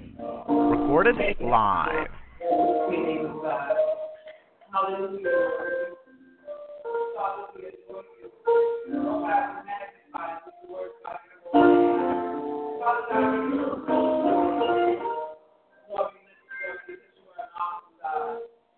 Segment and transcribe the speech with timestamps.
[0.00, 2.08] Recorded live.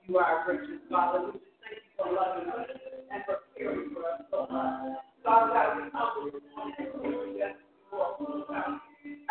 [0.08, 1.26] You are a gracious Father.
[1.26, 2.66] We just thank you for loving us
[3.12, 4.98] and for caring for us so much.
[5.24, 8.91] Father God, we come this morning we ask you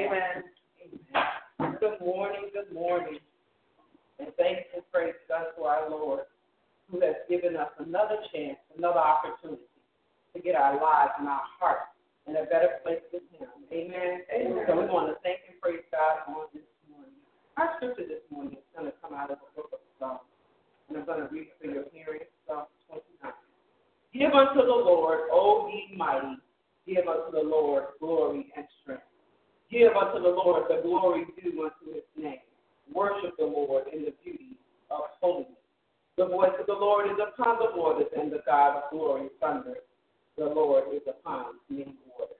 [0.00, 0.44] Amen.
[0.80, 1.76] Amen.
[1.78, 2.48] Good morning.
[2.54, 3.18] Good morning.
[4.18, 6.24] And thanks and praise God to our Lord,
[6.90, 9.68] who has given us another chance, another opportunity
[10.32, 11.92] to get our lives and our hearts
[12.26, 13.48] in a better place with Him.
[13.72, 14.24] Amen.
[14.32, 14.64] Amen.
[14.66, 17.20] So we want to thank and praise God on this morning.
[17.58, 20.24] Our scripture this morning is going to come out of the book of Psalms,
[20.88, 22.24] and I'm going to read for your hearing.
[22.48, 23.36] Psalm 29.
[24.16, 26.40] Give unto the Lord, O ye mighty,
[26.88, 29.09] give unto the Lord glory and strength.
[29.70, 32.42] Give unto the Lord the glory due unto his name.
[32.92, 34.58] Worship the Lord in the beauty
[34.90, 35.54] of holiness.
[36.16, 39.86] The voice of the Lord is upon the waters, and the God of glory thunders.
[40.36, 42.36] The Lord is upon many waters.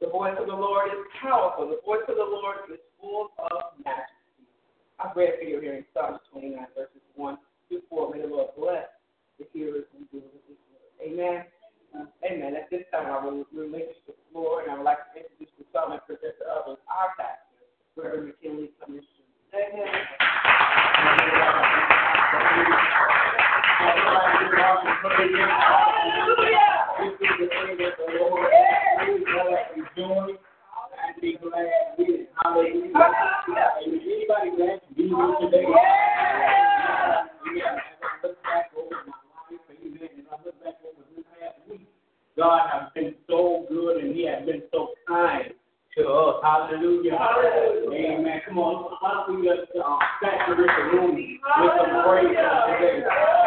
[0.00, 1.68] The voice of the Lord is powerful.
[1.68, 4.48] The voice of the Lord is full of majesty.
[4.98, 7.38] I've read for your hearing Psalms 29, verses 1
[7.68, 8.14] through 4.
[8.14, 8.88] May the Lord bless
[9.38, 11.12] the hearers and doers of his word.
[11.12, 11.44] Amen.
[11.94, 12.54] Amen.
[12.54, 15.64] At this time, I will relinquish the floor, and I would like to introduce the
[15.72, 17.66] psalm and present to others our pastor,
[17.96, 19.26] Reverend McKinley Commission.
[19.54, 19.90] Amen.
[25.10, 25.60] Hallelujah.
[27.00, 28.52] This is the thing that the Lord
[29.08, 32.30] is join and be glad with it.
[32.42, 32.92] Hallelujah.
[33.86, 35.64] Is anybody glad to be here today?
[37.50, 37.89] Amen.
[42.40, 45.52] God has been so good and He has been so kind
[45.98, 46.40] to us.
[46.42, 47.18] Hallelujah.
[47.92, 48.40] Amen.
[48.48, 48.96] Come on.
[48.98, 53.39] Why don't we just uh, saturate the room with some praise today?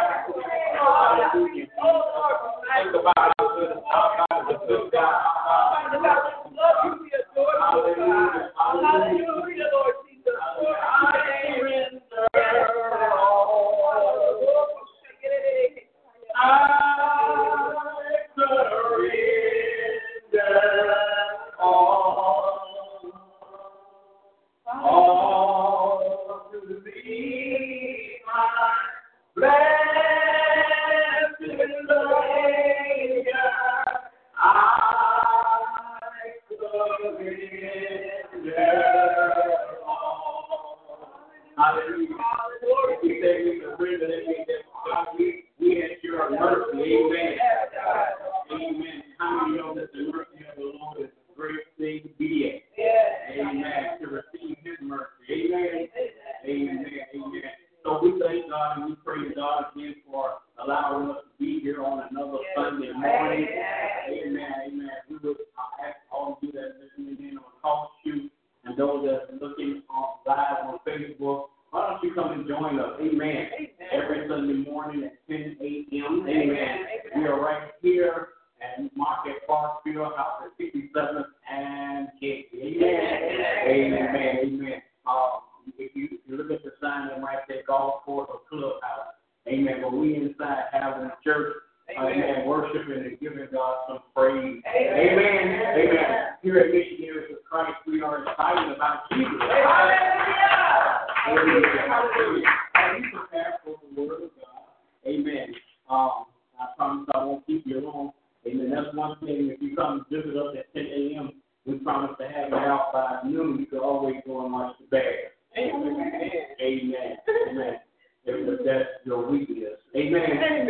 [72.24, 72.92] Come and join us?
[73.02, 73.48] Amen.
[73.92, 76.26] Every Sunday morning at 10 a.m.
[76.26, 76.78] Amen.
[77.18, 78.30] We are right here
[78.62, 82.48] at Marquette Parkfield, House at 57th and Gate.
[82.56, 83.20] Amen.
[83.68, 84.38] Amen.
[84.42, 84.82] Amen.
[85.06, 85.42] Um,
[85.78, 89.16] if you, if you look at the sign, it might say golf course or clubhouse.
[89.50, 89.82] Amen.
[89.82, 91.56] But we inside having a church.
[92.00, 92.48] Amen.
[92.48, 94.64] Worshiping and giving God some praise.
[94.66, 95.60] Amen.
[95.76, 96.26] Amen.
[96.42, 99.28] Here at Missionaries of Christ, we are excited about Jesus.
[99.42, 100.93] Hallelujah.
[101.26, 105.08] Are you prepared for the word of God?
[105.08, 105.54] Amen.
[105.90, 106.26] Um,
[106.60, 108.12] I promise I won't keep you long.
[108.46, 108.72] Amen.
[108.72, 109.50] That's one thing.
[109.54, 113.30] If you come visit us at 10 a.m., we promise to have you out by
[113.30, 113.60] noon.
[113.60, 114.76] You can always go and watch.
[114.92, 115.14] Amen.
[115.58, 117.18] Amen.
[117.50, 117.80] Amen.
[118.26, 119.80] If that's your weakness.
[119.96, 120.22] Amen.
[120.22, 120.68] Amen.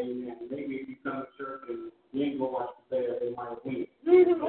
[0.00, 0.36] Amen.
[0.50, 3.64] Maybe if you come to church and you ain't go watch the bear, they might
[3.64, 3.86] win.
[4.08, 4.40] Amen.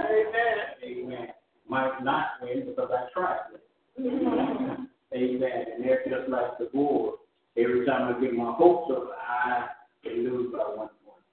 [0.83, 1.27] Amen.
[1.67, 4.89] Might not win because I tried it.
[5.15, 5.65] Amen.
[5.75, 7.19] And they're just like the Bulls.
[7.57, 9.67] Every time I get my hopes up, I
[10.03, 11.23] can lose by one point.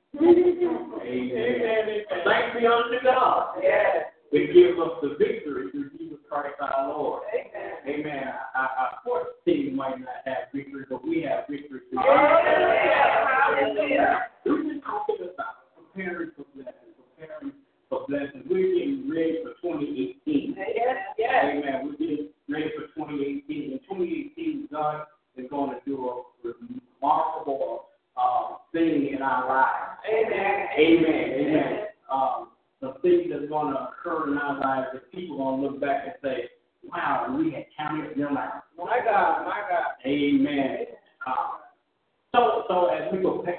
[1.02, 2.04] Amen.
[2.24, 3.56] Thanks be unto God.
[3.62, 4.06] Yes.
[4.32, 7.22] It gives us the victory through Jesus Christ our Lord.
[7.88, 8.24] Amen.
[8.54, 11.98] Our, our sports team might not have victory, but we have victory through
[13.50, 14.26] Hallelujah.
[14.44, 17.52] We're just talking about preparing for blessings, preparing
[17.88, 18.44] for blessings.
[18.48, 20.54] We're getting ready for 2018.
[20.56, 20.96] Yes.
[21.18, 21.44] Yes.
[21.46, 21.86] Amen.
[21.86, 23.72] We're getting ready for 2018.
[23.72, 25.06] In 2018, God
[25.36, 26.22] is going to do a
[27.02, 29.98] remarkable uh, thing in our lives.
[30.08, 30.66] Amen.
[30.78, 31.30] Amen.
[31.40, 31.78] Amen.
[32.12, 32.48] Um,
[32.80, 33.88] the thing that's going to
[34.80, 36.48] lives that people are going to look back and say,
[36.84, 38.64] wow, we had counted them out.
[38.76, 39.44] My God.
[39.44, 39.92] My God.
[40.06, 40.86] Amen.
[41.26, 41.32] Uh,
[42.34, 43.18] so, so as we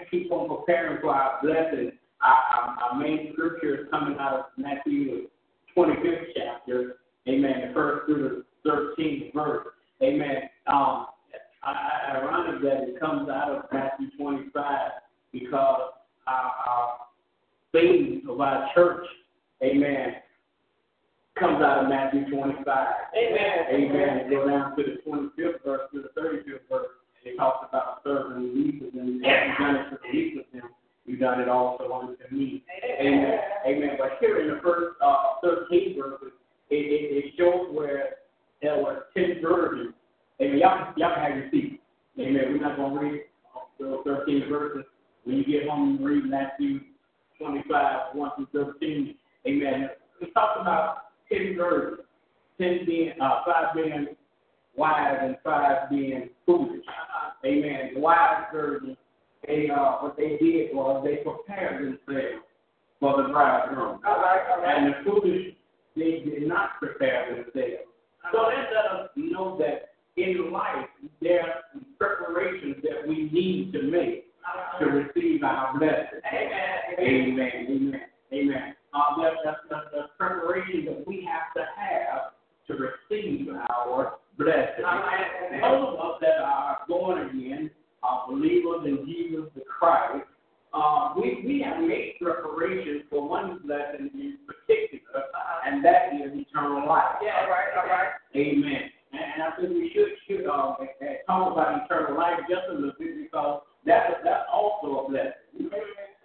[0.09, 4.45] keep on preparing for our blessing, our, our, our main scripture is coming out of
[4.57, 5.27] Matthew
[5.75, 6.97] 25th chapter.
[7.27, 7.67] Amen.
[7.67, 9.67] The first through the 13th verse.
[10.01, 10.49] Amen.
[10.67, 11.07] Um,
[11.63, 14.91] I- ironic that it comes out of Matthew 25
[15.31, 15.91] because
[16.27, 16.97] our, our
[17.71, 19.05] theme of our church,
[19.63, 20.15] amen,
[21.39, 22.65] comes out of Matthew 25.
[23.17, 23.57] Amen.
[23.71, 24.29] Amen.
[24.29, 26.87] Go down to the 25th verse to the 35th verse.
[27.23, 29.21] It talks about serving the least of them.
[29.23, 30.69] If you've done it to the least of them,
[31.05, 32.63] you've done it also unto me.
[32.99, 33.39] Amen.
[33.65, 33.89] Amen.
[33.97, 36.33] But here in the first uh, 13 verses,
[36.69, 38.15] it, it, it shows where
[38.61, 39.93] there were 10 virgins.
[40.41, 40.57] Amen.
[40.59, 41.81] Y'all, y'all can have your seat.
[42.19, 42.43] Amen.
[42.49, 43.21] We're not going to read
[43.79, 44.85] those 13 verses.
[45.23, 46.79] When you get home, read Matthew
[47.39, 49.15] 25, 1 through 13.
[49.47, 49.89] Amen.
[50.19, 50.97] We talked about
[51.31, 52.01] 10 virgins,
[52.59, 54.07] 10 being, uh, 5 being
[54.75, 56.85] wise and 5 being foolish.
[57.45, 57.91] Amen.
[57.95, 58.97] The wise virgins,
[59.47, 62.45] they, uh, what they did was they prepared themselves
[63.00, 64.00] for the bridegroom.
[64.05, 64.77] All right, all right.
[64.77, 65.55] And the foolish,
[65.95, 67.88] they did not prepare themselves.
[68.31, 70.88] So that let us know that in life
[71.21, 74.25] there are preparations that we need to make
[74.79, 76.21] to receive our blessing.
[76.31, 77.00] Amen.
[77.00, 77.51] Amen.
[77.69, 78.01] Amen.
[78.33, 78.75] Amen.
[78.93, 82.33] Uh, that's, that's, that's the preparation that we have to have
[82.67, 84.85] to receive our blessing.
[85.61, 87.71] Those of us that are born again,
[88.03, 90.25] are believers in Jesus the Christ,
[90.74, 95.24] uh, we, we have made preparations for one blessing in particular,
[95.65, 97.20] and that is eternal life.
[97.22, 98.12] Yeah, all right, all right.
[98.36, 98.89] Amen.
[99.12, 100.75] And, and I think we should, should uh,
[101.27, 105.70] talk about eternal life just a little bit because that's, that's also a blessing.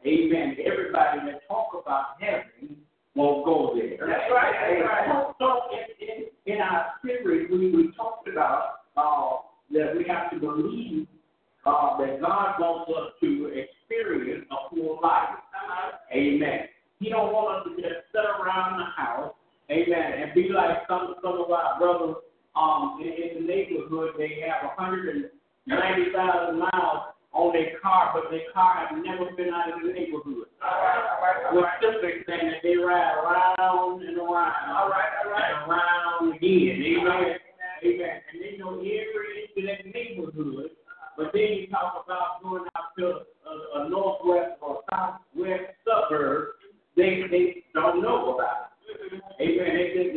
[0.06, 0.56] Amen.
[0.64, 2.76] Everybody that talk about heaven
[3.16, 4.06] won't go there.
[4.06, 5.09] That's right, that's right.
[5.11, 9.42] So, so in, in, in our series, we, we talked about uh,
[9.73, 11.09] that we have to believe
[11.66, 15.37] uh, that God wants us to experience a full life.
[16.14, 16.70] Amen.
[17.00, 19.35] He don't want us to just sit around the house,
[19.70, 22.16] amen, and be like some some of our brothers
[22.56, 24.14] um, in, in the neighborhood.
[24.16, 29.85] They have 190,000 miles on their car, but their car has never been out of
[29.85, 30.49] the neighborhood.
[30.64, 34.88] All right, all right, all We're simply saying that they ride around and around, All
[34.88, 35.52] right, all right.
[35.52, 36.80] and around again.
[36.80, 37.37] Amen.
[37.85, 38.16] Amen.
[38.32, 40.70] And they know every inch of that neighborhood.
[41.16, 46.49] But then you talk about going out to a, a northwest or southwest suburb,
[46.96, 49.23] they they don't know about it.
[49.40, 49.76] Amen.
[49.76, 50.14] They think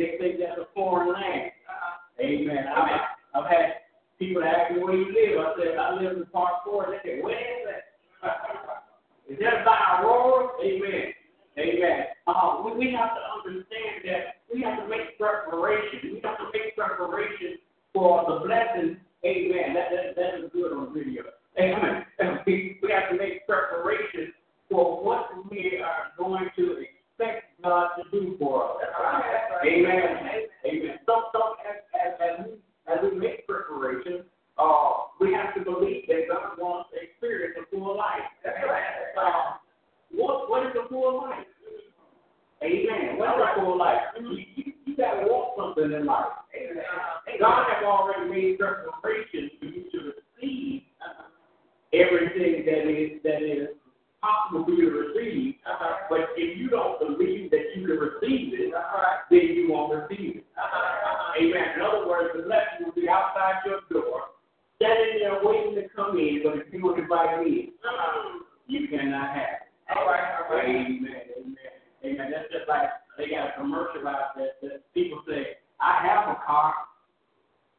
[72.52, 72.88] just like
[73.18, 76.74] they got a commercial out there that people say, I have a car,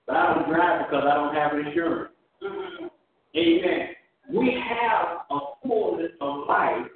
[0.07, 2.11] but I don't drive because I don't have insurance.
[3.35, 3.87] Amen.
[4.31, 6.87] We have a fullness of life,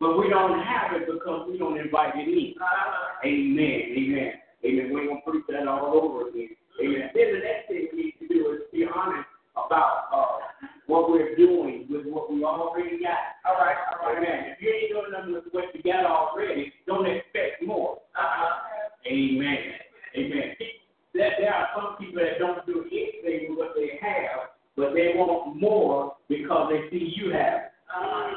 [0.00, 2.54] but we don't have it because we don't invite it in.
[3.24, 3.80] Amen.
[3.96, 4.32] Amen.
[4.64, 4.92] Amen.
[4.92, 6.50] We ain't gonna preach that all over again.
[6.82, 7.10] Amen.
[7.14, 11.34] Then the next thing we need to do is be honest about uh, what we're
[11.36, 13.40] doing with what we already got.
[13.48, 14.18] All right, all right.
[14.18, 14.52] Amen.
[14.52, 17.96] If you ain't doing nothing with what you got already, don't expect more.
[18.14, 19.08] Uh-uh.
[19.10, 19.56] Amen.
[20.14, 20.52] Amen.
[21.14, 25.14] There, there are some people that don't do anything with what they have, but they
[25.16, 27.54] want more because they see you have.
[27.54, 27.72] it.
[27.88, 28.34] Uh-huh.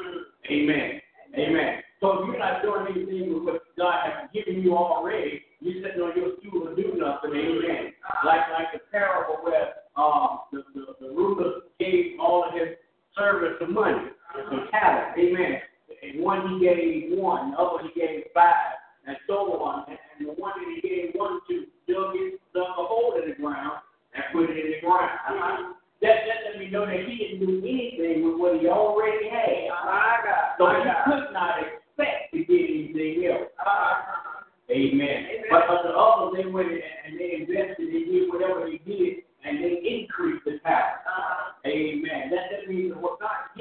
[0.50, 1.00] Amen.
[1.38, 1.82] Amen.
[2.00, 6.02] So if you're not doing anything with what God has given you already, you're sitting
[6.02, 7.32] on your stool and do nothing.
[7.32, 7.92] Amen.
[8.24, 12.76] Like like the parable where um, the, the, the ruler gave all of his
[13.16, 14.12] servants some money,
[14.50, 15.18] some talent.
[15.18, 15.60] Amen.
[16.02, 19.88] And one he gave one, the other he gave five, and so on.
[19.88, 22.12] And, and the one that he gave one to dug,
[22.52, 23.80] dug a hole in the ground
[24.14, 25.74] and put it in the ground.
[26.02, 29.72] That, that let me know that he didn't do anything with what he already had.
[29.72, 30.58] God.
[30.58, 33.48] So he could not expect to get anything else.
[34.70, 35.26] Amen.
[35.50, 39.62] But, but the others, they went and they invested, they did whatever they did, and
[39.62, 41.06] they increased the talent.
[41.06, 41.52] Uh-huh.
[41.66, 42.30] Amen.
[42.30, 43.54] That, that means that what God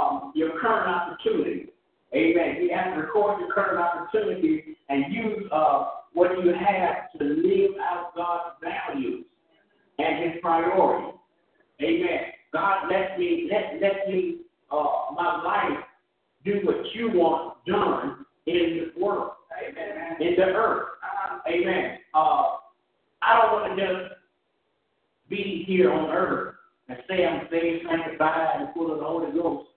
[0.00, 1.66] um, your current opportunity.
[2.14, 2.62] Amen.
[2.62, 7.70] You have to record your current opportunity and use uh, what you have to live
[7.80, 9.24] out God's values
[9.98, 11.14] and His priorities.
[11.80, 12.20] Amen.
[12.52, 14.38] God, let me let let me
[14.72, 15.84] uh, my life
[16.44, 19.32] do what you want done in this world,
[19.68, 20.16] Amen.
[20.20, 20.88] in the earth.
[21.48, 21.98] Amen.
[22.14, 22.56] Uh,
[23.22, 24.14] I don't want to just
[25.28, 26.54] be here on earth
[26.88, 29.69] and say I'm saved, sanctified, and full of the Holy Ghost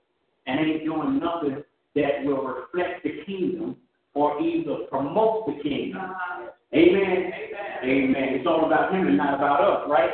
[0.47, 1.63] and ain't doing nothing
[1.95, 3.77] that will reflect the kingdom
[4.13, 6.01] or either promote the kingdom.
[6.01, 6.49] Uh-huh.
[6.73, 7.03] Amen.
[7.03, 7.35] Amen.
[7.83, 8.23] Amen.
[8.33, 10.09] It's all about him and not about us, right?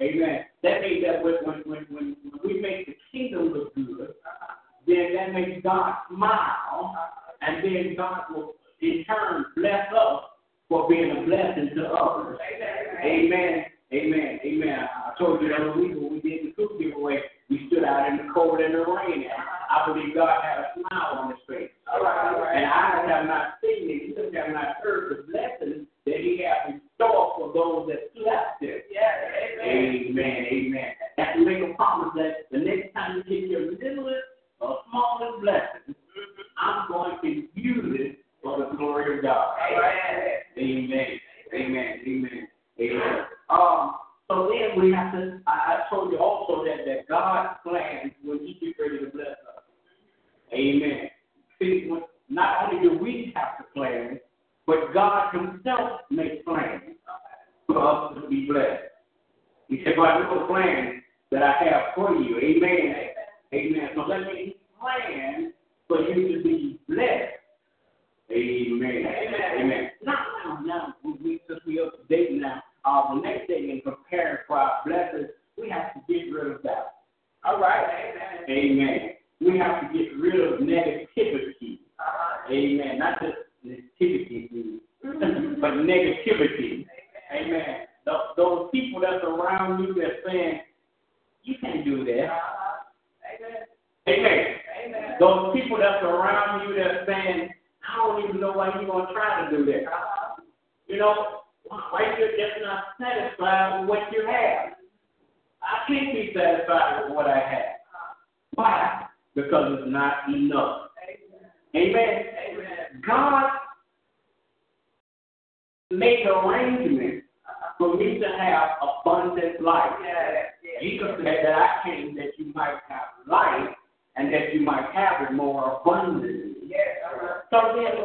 [0.00, 0.22] Amen.
[0.22, 0.44] Amen.
[0.62, 4.54] That means that when, when, when, when we make the kingdom look good, uh-huh.
[4.86, 7.06] then that makes God smile, uh-huh.
[7.42, 10.22] and then God will in turn bless us
[10.68, 12.38] for being a blessing to others.
[12.54, 13.34] Amen.
[13.34, 13.64] Amen.
[13.92, 14.38] Amen.
[14.44, 14.78] Amen.
[14.78, 18.06] I told you the other week when we did the cook giveaway, we stood out
[18.08, 21.42] in the cold and the rain, and I believe God had a smile on his
[21.48, 21.70] face.
[21.90, 22.54] All right, all right.
[22.54, 24.14] And I have not seen it.
[24.14, 28.60] You have not heard the blessings that he has in store for those that slept
[28.60, 28.82] there.
[28.92, 29.10] Yes.
[29.58, 30.06] Amen.
[30.14, 30.46] Amen.
[30.52, 30.90] Amen.
[31.16, 34.22] That's to make a promise that the next time you get your littlest
[34.60, 36.42] or smallest blessing, mm-hmm.
[36.62, 39.58] I'm going to use it for the glory of God.
[39.66, 40.46] Amen.
[40.58, 41.18] Amen.
[41.52, 42.00] Amen.
[42.06, 42.06] Amen.
[42.06, 42.48] Amen.
[42.78, 43.24] Amen.
[43.50, 43.96] Um,
[44.28, 47.56] so then we have to, I, I told you also that, that God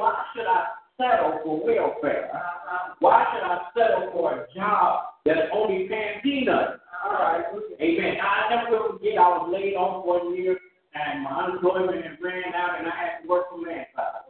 [0.06, 0.66] why should I
[1.02, 2.30] settle for welfare?
[3.00, 6.78] Why should I settle for a job that's only paying peanuts?
[7.82, 8.18] Amen.
[8.22, 10.58] I never forget I was laid off one year
[10.94, 14.30] and my unemployment had ran out and I had to work for manpower.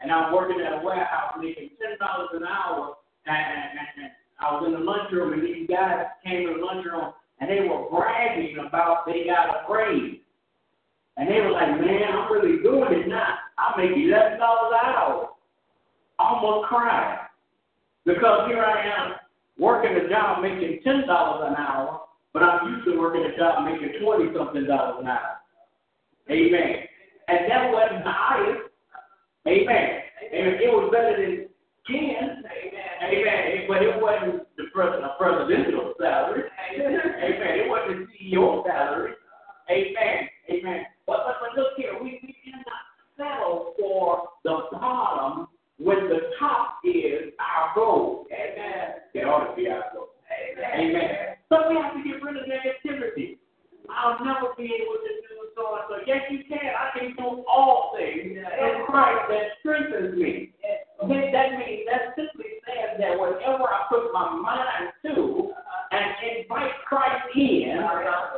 [0.00, 2.94] And I was working at a warehouse making ten dollars an hour
[3.26, 7.14] and, and, and I was in the lunchroom and these guys came in the lunchroom
[7.40, 10.22] and they were bragging about they got a raise.
[11.16, 13.43] And they were like, Man, I'm really doing it now.
[13.58, 15.28] I make eleven dollars an hour.
[16.18, 17.18] I almost crying.
[18.04, 19.14] Because here I am
[19.58, 23.64] working a job making ten dollars an hour, but I'm used to working a job
[23.64, 25.40] making twenty something dollars an hour.
[26.30, 26.76] Amen.
[27.28, 28.70] And that wasn't the highest.
[29.46, 29.88] Amen.
[30.32, 31.48] And it was better than
[31.86, 32.44] ten.
[32.44, 32.94] Amen.
[33.04, 33.64] Amen.
[33.68, 36.44] But it wasn't the president, a presidential salary.
[36.74, 37.00] Amen.
[37.22, 39.12] It wasn't the CEO salary.
[39.70, 40.28] Amen.
[40.50, 40.84] Amen.
[41.06, 42.83] But, but, but look here, we, we cannot
[43.16, 45.48] settle for the bottom
[45.78, 48.26] when the top is our goal.
[48.32, 49.02] Amen.
[49.14, 50.08] It ought to be our goal.
[50.30, 50.96] Amen.
[50.96, 51.36] Amen.
[51.48, 53.38] So we have to get rid of negativity.
[53.90, 55.94] I'll never be able to do so and so.
[56.06, 56.58] Yes, you can.
[56.58, 60.52] I can do all things in Christ that strengthens me.
[61.02, 65.96] Then that means that simply says that whatever I put my mind to uh-huh.
[65.96, 67.76] and invite Christ in,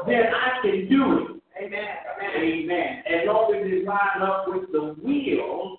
[0.06, 1.36] then I can do it.
[1.62, 1.96] Amen.
[2.42, 3.02] Amen.
[3.06, 5.78] As long as it lines up with the will,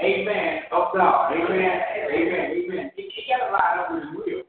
[0.00, 1.32] amen, of God.
[1.32, 1.50] Amen.
[1.50, 2.46] Amen.
[2.54, 2.90] Amen.
[2.96, 4.42] You, you got to line up with His will.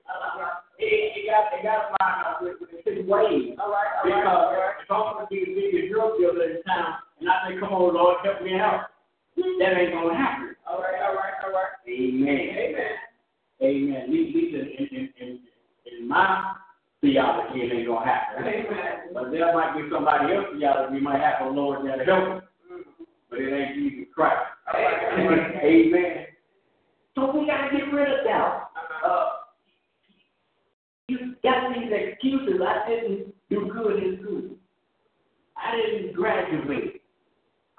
[0.77, 3.57] It, it got it got to line up with, with His ways.
[3.57, 3.89] All right.
[3.97, 4.77] All because right.
[4.83, 7.73] if I'm going to be the biggest drug dealer in town, and I say, "Come
[7.73, 8.93] on, Lord, help me out,"
[9.37, 10.55] that ain't going to happen.
[10.69, 11.01] All right.
[11.01, 11.33] All right.
[11.45, 11.73] All right.
[11.89, 12.45] Amen.
[12.53, 12.95] Amen.
[13.61, 14.01] Amen.
[14.03, 15.39] At least in, in, in,
[15.89, 16.53] in my
[17.01, 18.43] theology, it ain't gonna happen.
[18.43, 19.13] Amen.
[19.13, 21.21] But there might be somebody else theology you might
[21.89, 22.41] have a Lord there to help him.
[23.29, 24.35] But it ain't Jesus Christ.
[24.73, 25.51] Amen.
[25.63, 26.25] Amen.
[27.15, 28.69] So we gotta get rid of doubt.
[29.05, 29.29] Uh,
[31.07, 32.61] you got these excuses.
[32.61, 34.57] I didn't do good in school.
[35.57, 37.01] I didn't graduate.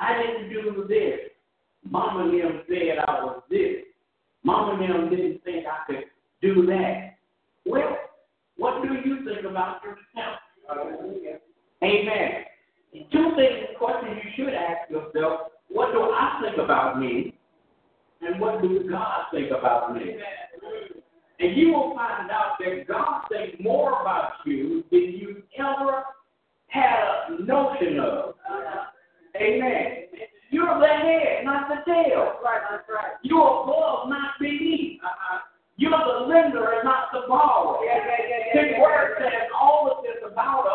[0.00, 1.30] I didn't do this.
[1.88, 3.84] Mama and them said I was this.
[4.44, 6.04] Mama and them didn't think I could
[6.42, 7.16] do that.
[7.64, 7.96] Well,
[8.56, 10.38] what do you think about yourself?
[11.82, 12.44] Amen.
[13.12, 15.52] Two things, questions you should ask yourself.
[15.68, 17.34] What do I think about me?
[18.20, 20.16] And what does God think about me?
[21.40, 26.02] And you will find out that God thinks more about you than you ever
[26.66, 28.34] had a notion of.
[29.40, 30.04] Amen.
[30.50, 32.40] You're the head, not the tail.
[32.42, 33.12] Right, that's right.
[33.22, 34.98] You're above, not beneath.
[35.04, 35.40] Uh-huh.
[35.76, 36.47] You're the lender and
[36.84, 37.80] not the borrower.
[37.84, 40.67] Yeah, yeah, yeah, His word says all of this about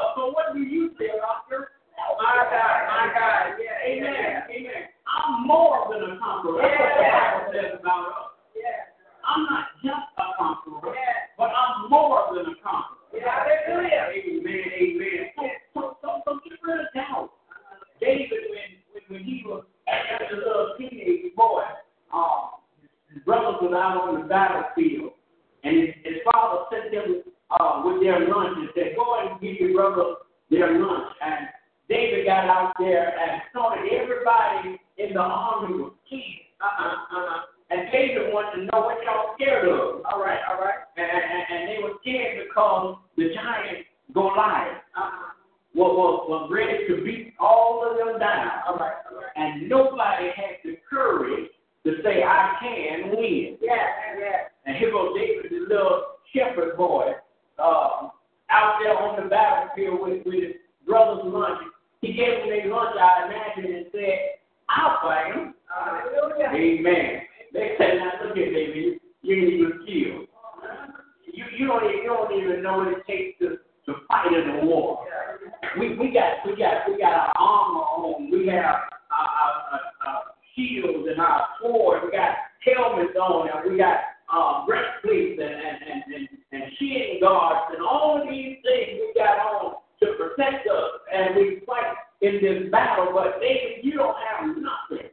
[80.64, 82.06] shields and our swords.
[82.06, 83.98] We got helmets on, and we got
[84.32, 89.38] uh, breastplates and, and, and, and, and guards, and all of these things we got
[89.40, 93.12] on to protect us and we fight in this battle.
[93.14, 95.10] But David, you don't have nothing.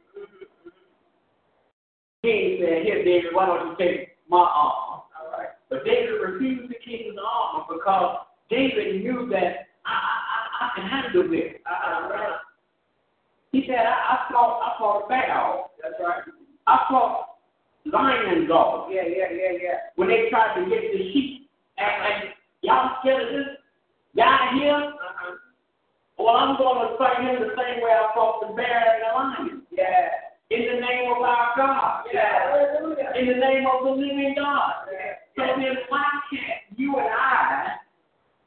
[2.23, 5.03] king said, Here, David, why don't you take my armor?
[5.19, 5.49] All right.
[5.69, 11.29] But David refused the king's armor because David knew that I, I, I can handle
[11.29, 11.53] this.
[11.65, 12.37] Uh,
[13.51, 15.71] he said, I, I fought I fought a battle.
[15.81, 16.23] That's right.
[16.67, 17.37] I fought
[17.85, 18.91] lion dogs.
[18.93, 19.77] Yeah, yeah, yeah, yeah.
[19.95, 21.49] When they tried to get the sheep.
[21.77, 23.57] And, and y'all scared of this
[24.15, 24.75] guy here?
[24.75, 25.35] Uh-huh.
[26.17, 29.09] Well, I'm going to fight him the same way I fought the bear and the
[29.13, 29.61] lion.
[29.71, 30.09] Yeah.
[30.51, 32.03] In the name of our God.
[32.13, 33.17] Yeah.
[33.17, 34.85] In the name of the living God.
[34.91, 35.17] Yeah.
[35.35, 37.79] So then why can't you and I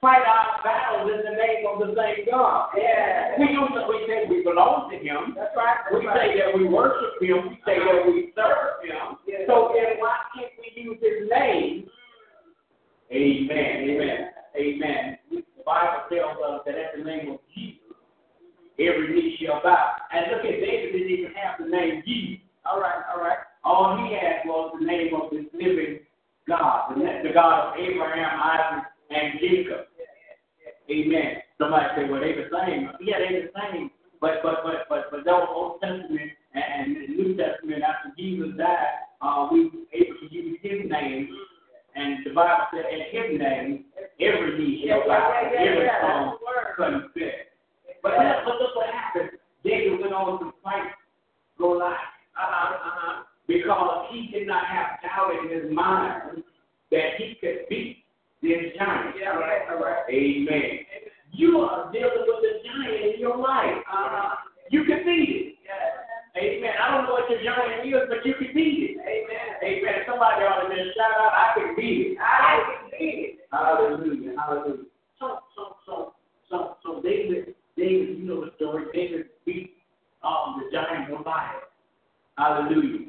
[0.00, 2.68] fight our battles in the name of the same God?
[2.76, 3.40] Yeah.
[3.40, 5.34] We use it, we say we belong to him.
[5.34, 5.80] That's right.
[5.90, 6.30] That's we right.
[6.30, 7.48] say that we worship him.
[7.48, 9.16] We say that we serve him.
[9.26, 9.48] Yeah.
[9.48, 11.88] So then why can't we use his name?
[13.10, 13.88] Amen.
[13.88, 14.28] Amen.
[14.56, 15.18] Amen.
[15.30, 17.96] The Bible tells us that at the name of Jesus,
[18.78, 19.96] every knee shall bow.
[20.12, 22.44] And look at David didn't even have the name Jesus.
[22.64, 23.38] All right, all right.
[23.64, 26.00] All he had was the name of this living
[26.46, 29.86] God, the, the God of Abraham, Isaac, and Jacob.
[30.94, 31.42] Amen.
[31.58, 32.90] Somebody say, well, they the same.
[33.00, 33.90] Yeah, they the same.
[34.20, 39.02] But but but but but those Old Testament and, the New Testament after Jesus died,
[39.20, 41.28] uh, we were able to use His name,
[41.96, 43.84] and the Bible said, in His name,
[44.20, 46.38] every knee shall bow, every tongue
[46.76, 47.50] confess.
[48.02, 49.30] But then, but look what happened.
[49.64, 50.92] David went on to fight
[51.58, 51.96] Goliath.
[52.36, 53.22] Uh-huh, uh-huh.
[53.46, 56.42] Because he did not have doubt in his mind
[56.90, 58.04] that he could beat
[58.42, 59.16] this giant.
[59.20, 60.04] Yeah, right, all right.
[60.10, 60.83] Amen.
[61.34, 63.82] You are dealing with a giant in your life.
[63.90, 64.36] Uh-huh.
[64.70, 65.54] You can beat it.
[65.66, 66.40] Yeah.
[66.40, 66.74] Amen.
[66.80, 69.02] I don't know what your giant is, but you can beat it.
[69.02, 69.48] Amen.
[69.62, 69.94] Amen.
[70.06, 72.18] Somebody ought to just shout out, I can beat it.
[72.22, 73.38] I can beat it.
[73.50, 74.34] Hallelujah.
[74.38, 74.84] Hallelujah.
[75.18, 76.12] So, so, so,
[76.50, 78.84] so, so David David, you know the story.
[78.92, 79.74] David beat
[80.22, 81.66] um, the giant Goliath.
[82.38, 83.08] Hallelujah.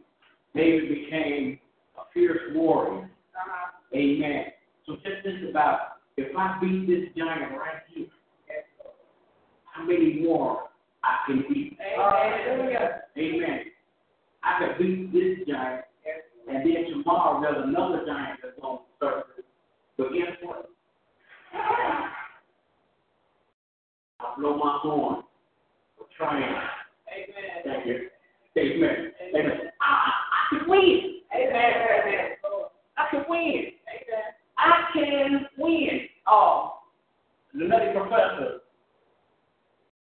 [0.56, 1.60] David became
[1.98, 3.04] a fierce warrior.
[3.04, 3.72] Uh-huh.
[3.96, 4.46] Amen.
[4.86, 8.08] So just think about if I beat this giant right here,
[9.66, 10.70] how many more
[11.04, 11.78] I can beat?
[11.82, 12.90] Amen.
[13.18, 13.60] Amen.
[14.44, 15.86] I can beat this giant,
[16.50, 19.44] and then tomorrow there's another giant that's on the surface.
[19.98, 20.70] But guess what?
[24.20, 25.24] I blow my horn
[25.98, 26.64] for triumph.
[27.12, 27.64] Amen.
[27.66, 28.10] Thank you.
[28.58, 29.12] Amen.
[29.36, 29.60] Amen.
[29.82, 31.22] I, I can win.
[31.36, 31.54] Amen.
[31.54, 32.36] Amen.
[32.98, 33.42] I can win.
[33.42, 34.24] Amen.
[34.58, 36.08] I can win.
[36.28, 36.80] Oh,
[37.54, 38.62] the medical professor,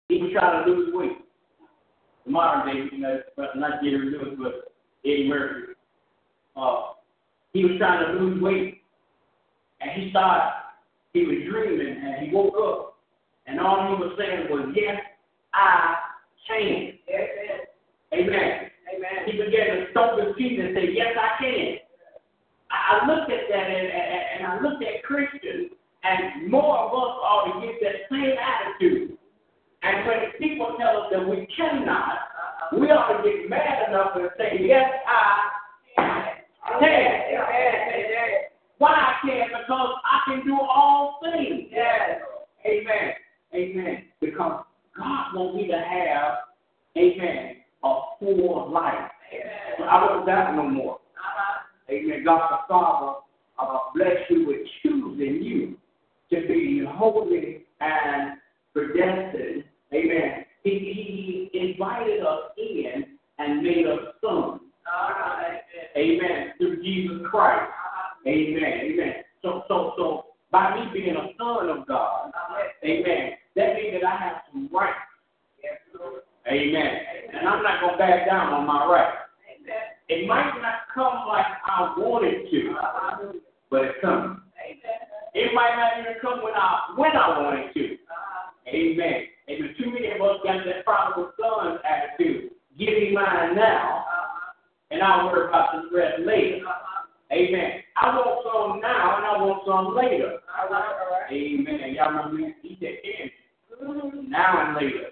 [0.09, 1.17] he was trying to lose weight.
[2.25, 3.19] The modern day, you know,
[3.55, 5.73] not Jerry Lewis, but Eddie Murphy.
[6.55, 6.81] Uh,
[7.53, 8.81] he was trying to lose weight,
[9.81, 10.51] and he started.
[11.13, 12.95] He was dreaming, and he woke up
[13.47, 14.97] and all he was saying was, Yes,
[15.53, 15.95] I
[16.47, 16.97] can.
[17.09, 17.59] Amen.
[18.13, 18.71] Amen.
[18.89, 19.17] Amen.
[19.25, 21.77] He began to stomp his feet and say, Yes, I can.
[22.71, 25.71] I looked at that and, and, and I looked at Christians,
[26.05, 29.17] and more of us ought to get that same attitude.
[29.81, 32.17] And when people tell us that we cannot,
[32.79, 35.49] we ought to get mad enough and say, Yes, I
[35.99, 36.25] can.
[38.77, 39.47] Why I can?
[39.47, 41.69] Because I can do all things.
[41.71, 42.19] Yes.
[42.65, 43.13] Amen.
[43.53, 44.03] Amen.
[44.19, 44.65] Because
[44.97, 46.33] God wants me to have,
[46.97, 49.11] amen, a full life.
[49.33, 49.89] Amen.
[49.89, 50.95] I won't die no more.
[50.95, 51.61] Uh-huh.
[51.89, 52.23] Amen.
[52.25, 53.19] God the Father
[53.59, 55.77] uh, bless you with choosing you
[56.29, 58.37] to be holy and
[58.73, 59.63] predestined.
[59.93, 60.45] Amen.
[60.63, 63.05] He, he invited us in
[63.37, 64.61] and made us sons.
[64.85, 65.43] Uh-huh.
[65.97, 66.53] Amen.
[66.57, 67.69] Through Jesus Christ.
[67.69, 68.29] Uh-huh.
[68.29, 68.63] Amen.
[68.63, 69.13] Amen.
[69.41, 72.31] So, so, so, by me being a son of God,
[72.83, 74.95] amen, that means that I have some rights.
[76.47, 76.99] Amen.
[77.33, 79.17] And I'm not going to back down on my rights.
[80.07, 82.75] It might not come like I want it to,
[83.69, 84.37] but it's coming.
[85.35, 87.97] It might not even come when I when I want it to.
[88.71, 89.27] Amen.
[89.49, 89.75] Amen.
[89.77, 92.51] Too many of us got that prodigal son attitude.
[92.79, 94.05] Give me mine now,
[94.91, 96.63] and I'll worry about the rest later.
[97.33, 97.83] Amen.
[97.97, 100.39] I want some now, and I want some later.
[101.29, 101.93] Amen.
[101.95, 102.55] Y'all remember me?
[102.61, 102.95] He said,
[104.29, 105.09] now and later.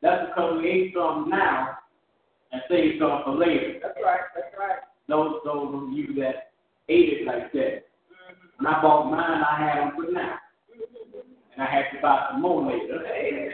[0.00, 1.78] That's because we ate some now
[2.52, 3.80] and saved some for later.
[3.82, 4.20] That's right.
[4.34, 4.78] That's right.
[5.08, 6.52] Those those of you that
[6.88, 7.89] ate it like that.
[8.60, 10.36] When I bought mine, I had them for now,
[11.54, 13.00] and I had to buy some more later.
[13.06, 13.52] Amen.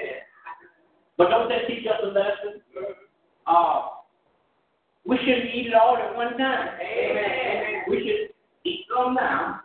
[1.17, 2.61] But don't that teach us a lesson?
[3.47, 3.89] Uh,
[5.07, 6.71] we shouldn't eat it all at one time.
[6.81, 7.83] Amen.
[7.89, 8.35] We should
[8.69, 9.61] eat some now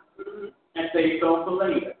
[0.76, 1.92] and save some for later.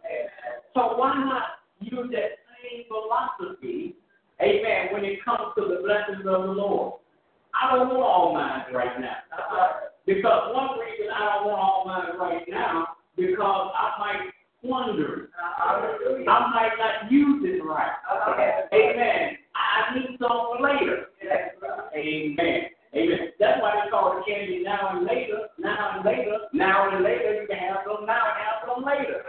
[0.74, 1.42] So why not
[1.80, 3.96] use that same philosophy,
[4.40, 7.00] amen, when it comes to the blessings of the Lord.
[7.60, 9.16] I don't want all mine right now.
[10.06, 14.32] Because one reason I don't want all mine right now, because I might
[14.64, 15.28] it.
[16.28, 17.92] I might not use it right.
[18.72, 19.36] Amen.
[19.54, 21.06] I need some later.
[21.96, 22.62] Amen.
[22.94, 23.18] Amen.
[23.40, 27.42] That's why they call it candy now and later, now and later, now and later.
[27.42, 29.22] You can have some now and have some later.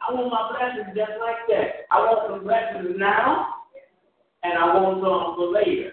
[0.00, 1.84] I want my blessings just like that.
[1.90, 3.46] I want some blessings now,
[4.42, 5.92] and I want some for later.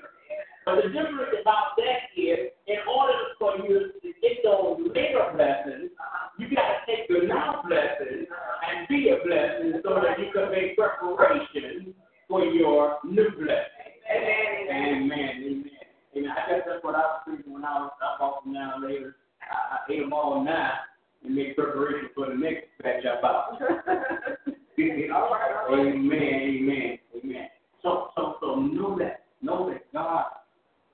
[0.65, 5.91] But the difference about that is, in order for you to get those later blessings,
[6.37, 10.51] you got to take the now blessings and be a blessing so that you can
[10.51, 11.93] make preparation
[12.27, 13.87] for your new blessing.
[14.09, 14.67] Amen.
[14.71, 15.09] Amen.
[15.09, 15.63] Amen.
[16.15, 16.31] Amen.
[16.31, 19.15] I guess that's what I was thinking when I was I bought them now later.
[19.41, 20.73] I, I ate them all now
[21.23, 23.59] and make preparation for the next batch I bought.
[24.79, 25.09] Amen.
[25.69, 26.97] Amen.
[27.15, 27.47] Amen.
[27.81, 29.23] So so so know that.
[29.41, 30.25] Know that God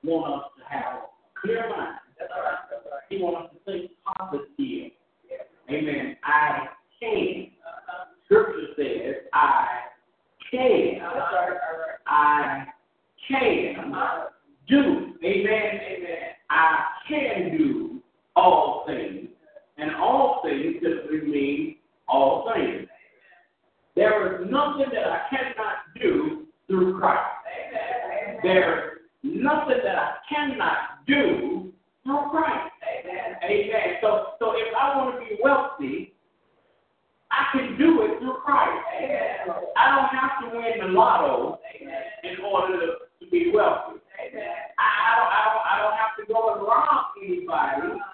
[0.03, 1.01] wants us to have a
[1.39, 1.99] clear mind.
[2.19, 3.01] That's right.
[3.09, 4.91] He wants us to think positive.
[5.69, 6.17] Amen.
[6.23, 6.67] I
[6.99, 7.47] can.
[8.25, 9.67] Scripture says I
[10.51, 11.01] can.
[12.07, 12.65] I
[13.27, 13.91] can
[14.67, 15.13] do.
[15.23, 15.79] Amen.
[15.87, 16.17] Amen.
[16.49, 18.01] I can do
[18.35, 19.29] all things.
[19.77, 21.75] And all things simply mean
[22.07, 22.87] all things.
[23.95, 27.29] There is nothing that I cannot do through Christ.
[28.43, 31.71] There is nothing that I cannot do
[32.03, 32.72] through Christ.
[33.03, 33.35] Amen.
[33.43, 33.97] Amen.
[34.01, 36.13] So, so if I want to be wealthy,
[37.31, 38.83] I can do it through Christ.
[38.97, 39.47] Amen.
[39.77, 41.59] I don't have to win the lotto
[42.23, 42.87] in order to,
[43.19, 43.99] to be wealthy.
[44.19, 44.29] I,
[44.79, 48.13] I, don't, I, don't, I don't have to go and rob anybody uh-huh.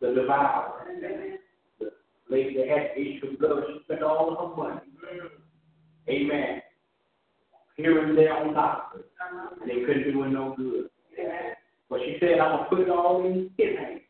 [0.00, 0.86] The devourer.
[1.78, 1.90] The
[2.28, 4.80] lady that had issue of blood, she spent all of her money.
[6.08, 6.62] Amen.
[7.76, 9.04] Here and there on doctors.
[9.60, 10.90] And they couldn't do her no good.
[11.88, 14.00] But she said, I'm going to put it all in his hands.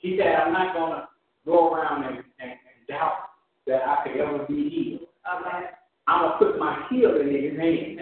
[0.00, 1.08] She said, I'm not going to
[1.44, 3.30] go around and, and, and doubt
[3.66, 5.08] that I could ever be healed.
[5.26, 7.98] I'm going to put my healing in his hands.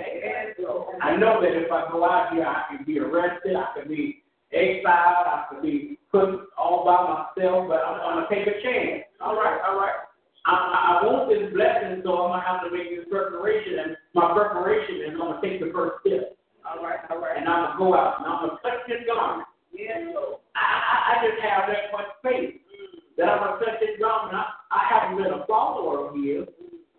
[1.01, 4.23] I know that if I go out here, I can be arrested, I can be
[4.53, 9.05] exiled, I could be put all by myself, but I'm going to take a chance.
[9.21, 10.07] All right, all right.
[10.47, 13.91] I, I want this blessing, so I'm going to have to make this preparation, and
[14.15, 16.39] my preparation is I'm going to take the first step.
[16.63, 17.35] All right, all right.
[17.35, 19.51] And I'm going to go out, and I'm going to touch his garment.
[19.75, 20.07] Yeah.
[20.55, 23.03] I, I, I just have that much faith mm.
[23.19, 24.39] that I'm going to touch his garment.
[24.39, 26.47] I, I haven't been a follower of his,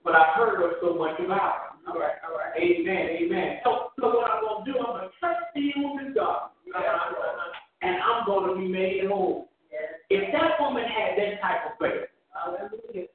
[0.03, 1.87] but I've heard of so much about him.
[1.87, 2.51] All right, all right.
[2.59, 3.63] Amen, amen.
[3.63, 6.11] So, so what I'm going to do, I'm going to touch the hem of his
[6.11, 6.51] garment.
[7.81, 9.49] And I'm going to be made whole.
[10.09, 12.07] If that woman had that type of faith,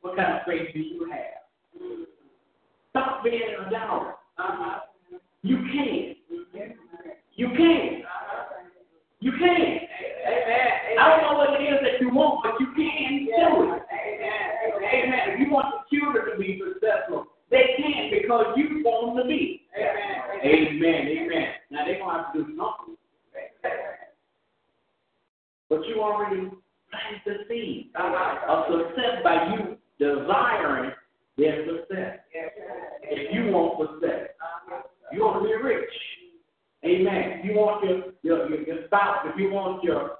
[0.03, 1.81] what kind of faith do you have?
[1.81, 2.03] Mm-hmm.
[2.91, 4.15] Stop being a doubter.
[4.39, 4.81] Uh-huh.
[5.43, 6.15] You can.
[6.31, 6.73] Mm-hmm.
[7.35, 8.03] You can.
[8.05, 8.63] Uh-huh.
[9.21, 9.79] You can.
[10.27, 10.99] Amen.
[10.99, 13.83] I don't know what it is that you want, but you can do it.
[13.91, 14.53] Amen.
[14.93, 15.21] Amen.
[15.31, 19.29] If you want the children to be successful, they can because you want them to
[19.29, 19.63] be.
[19.79, 20.43] Amen.
[20.45, 21.07] Amen.
[21.07, 21.49] Amen.
[21.71, 22.97] Now they're gonna have to do something.
[25.69, 26.51] But you already
[26.91, 30.93] planted the seed of success by you desiring
[31.39, 32.19] their success.
[33.03, 34.29] If you want success,
[35.13, 35.91] you want to be rich.
[36.85, 37.39] Amen.
[37.39, 40.17] If you want your your, your, your spouse, if you want your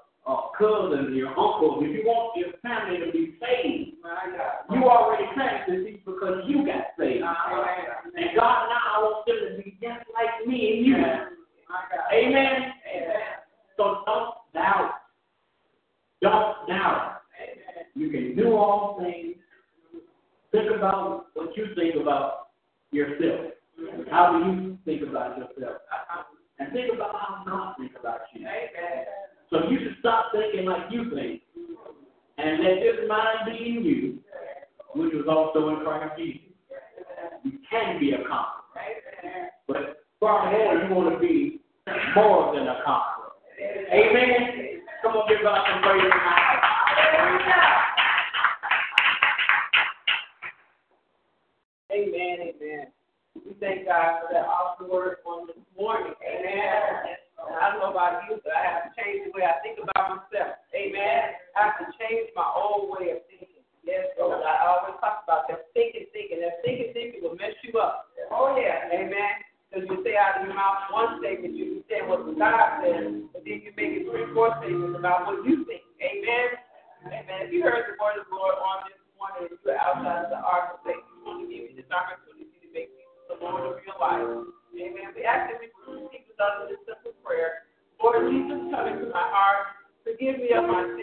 [64.45, 66.43] I always talk about that thinking, thinking.
[66.43, 68.11] That thinking, thinking will mess you up.
[68.29, 68.91] Oh, yeah.
[68.91, 69.43] Amen.
[69.73, 73.25] Because you say out of your mouth one statement, you can say what God says,
[73.33, 75.81] but then you make it three, four statements about what you think.
[75.97, 76.61] Amen.
[77.09, 77.49] Amen.
[77.49, 80.31] If you heard the word of the Lord on this morning if you're outside of
[80.31, 83.37] the ark of faith, we want to give you this opportunity to make Jesus the
[83.41, 84.45] Lord of your life.
[84.77, 85.09] Amen.
[85.17, 85.73] We ask that you
[86.13, 87.65] keep us under this simple prayer.
[87.97, 89.83] Lord Jesus, come into my heart.
[90.05, 91.02] Forgive me of my sins.